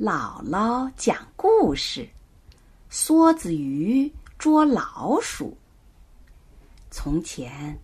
[0.00, 2.08] 姥姥讲故事：
[2.90, 5.56] 梭子鱼捉老鼠。
[6.90, 7.78] 从前，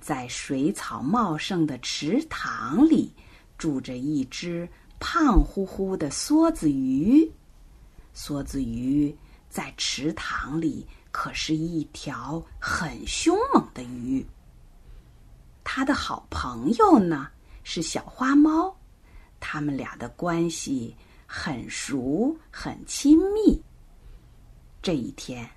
[0.00, 3.12] 在水草茂盛的池塘里，
[3.58, 4.66] 住着一只
[4.98, 7.30] 胖乎乎的梭子鱼。
[8.16, 9.14] 梭子鱼
[9.50, 14.26] 在池塘里可是一条很凶猛的鱼。
[15.62, 17.28] 它的好朋友呢
[17.64, 18.74] 是小花猫，
[19.38, 20.96] 他们俩的关系。
[21.32, 23.62] 很熟，很亲密。
[24.82, 25.48] 这一天，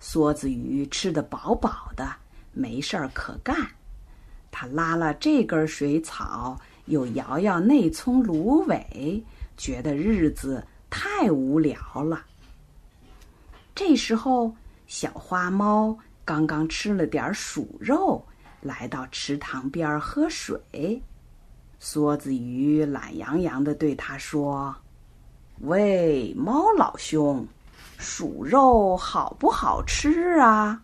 [0.00, 2.08] 梭子鱼吃得饱饱的，
[2.52, 3.68] 没事儿可干。
[4.52, 9.20] 他拉了这根水草，又摇摇那葱芦苇，
[9.56, 12.24] 觉得日子太无聊了。
[13.74, 14.54] 这时候，
[14.86, 18.24] 小花猫刚刚吃了点鼠肉，
[18.60, 21.02] 来到池塘边喝水。
[21.80, 24.72] 梭子鱼懒洋洋地对它说。
[25.62, 27.44] 喂，猫老兄，
[27.98, 30.80] 鼠肉好不好吃啊？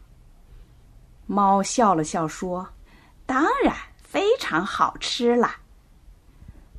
[1.27, 2.67] 猫笑了笑说
[3.25, 5.61] ：“当然非常好吃啦。”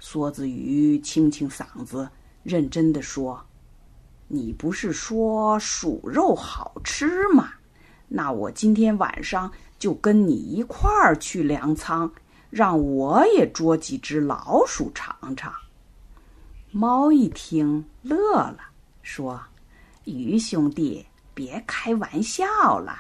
[0.02, 2.10] 梭子鱼清清嗓子，
[2.44, 3.42] 认真的说
[4.28, 7.54] ：“你不是说鼠肉好吃吗？
[8.10, 12.12] 那我今天晚上就跟你一块儿去粮仓，
[12.50, 15.54] 让我也捉几只老鼠尝尝。”
[16.78, 18.58] 猫一听乐了，
[19.02, 19.42] 说
[20.04, 22.46] ：“鱼兄弟，别开玩笑
[22.80, 22.98] 了，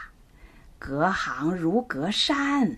[0.80, 2.78] 隔行如隔山，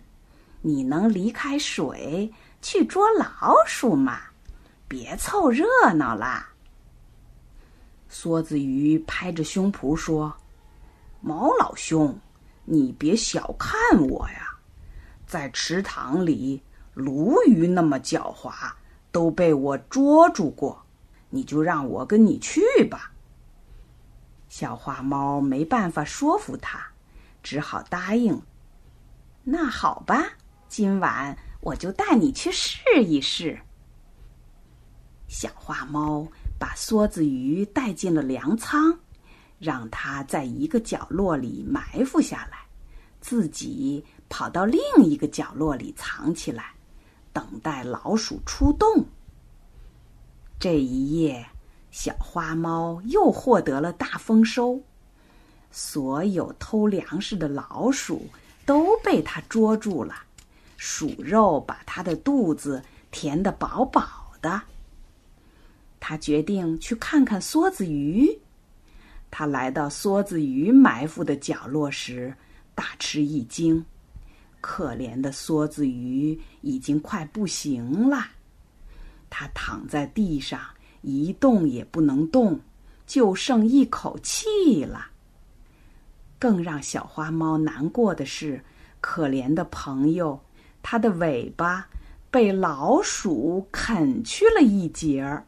[0.63, 4.19] 你能离开水去捉老鼠吗？
[4.87, 6.47] 别凑热闹了。”
[8.11, 10.35] 梭子鱼拍着胸脯说
[11.21, 12.19] ：“猫老兄，
[12.65, 14.57] 你别小看我呀，
[15.27, 16.59] 在池塘里，
[16.95, 18.71] 鲈鱼那么狡猾，
[19.11, 20.83] 都被我捉住过。”
[21.29, 23.11] 你就让我跟你去吧。
[24.49, 26.79] 小花猫没办法说服他，
[27.43, 28.41] 只好答应。
[29.43, 30.23] 那好吧，
[30.67, 33.59] 今晚我就带你去试一试。
[35.27, 36.25] 小花猫
[36.57, 38.97] 把梭子鱼带进了粮仓，
[39.59, 42.59] 让它在一个角落里埋伏下来，
[43.19, 46.73] 自己跑到另一个角落里藏起来，
[47.33, 49.05] 等待老鼠出动。
[50.69, 51.45] 这一夜，
[51.91, 54.81] 小花猫又获得了大丰收。
[55.71, 58.27] 所有偷粮食的老鼠
[58.65, 60.13] 都被它捉住了，
[60.75, 64.61] 鼠肉把它的肚子填得饱饱的。
[66.01, 68.37] 他决定去看看梭子鱼。
[69.31, 72.35] 他来到梭子鱼埋伏的角落时，
[72.75, 73.85] 大吃一惊。
[74.59, 78.31] 可怜的梭子鱼已经快不行了。
[79.29, 80.59] 他躺在地上
[81.01, 82.59] 一动也不能动，
[83.05, 85.07] 就剩一口气了。
[86.39, 88.63] 更让小花猫难过的是，
[89.01, 90.39] 可怜的朋友，
[90.83, 91.87] 它的尾巴
[92.29, 95.45] 被老鼠啃去了一截儿，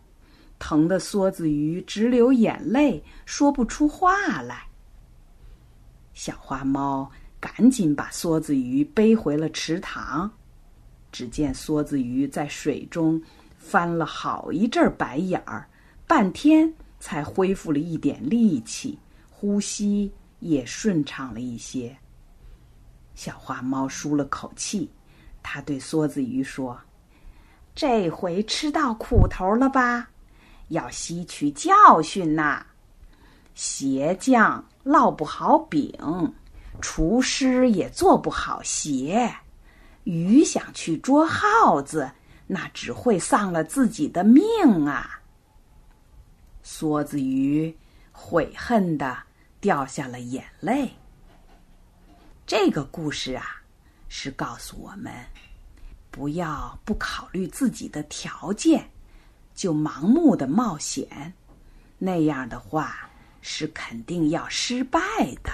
[0.57, 4.67] 疼得梭子鱼直流眼泪，说不出话来。
[6.13, 7.09] 小花猫
[7.39, 10.29] 赶紧把梭子鱼背回了池塘，
[11.11, 13.21] 只见梭子鱼在水中。
[13.59, 15.67] 翻了好一阵白眼儿，
[16.07, 18.97] 半天才恢复了一点力气，
[19.29, 21.95] 呼吸也顺畅了一些。
[23.13, 24.89] 小花猫舒了口气，
[25.43, 26.79] 它对梭子鱼说
[27.75, 30.09] ：“这回吃到苦头了吧？
[30.69, 32.65] 要吸取教训呐！
[33.53, 35.93] 鞋匠烙不好饼，
[36.79, 39.29] 厨师也做不好鞋。
[40.05, 42.09] 鱼想去捉耗子。”
[42.51, 44.43] 那只会丧了自己的命
[44.87, 45.21] 啊！
[46.65, 47.77] 梭子鱼
[48.11, 49.15] 悔恨的
[49.61, 50.89] 掉下了眼泪。
[52.47, 53.61] 这个故事啊，
[54.07, 55.13] 是告诉我们，
[56.09, 58.89] 不要不考虑自己的条件，
[59.53, 61.31] 就盲目的冒险，
[61.99, 64.99] 那样的话是肯定要失败
[65.43, 65.51] 的。